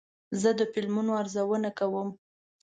[0.41, 2.09] زه د فلمونو ارزونه کوم.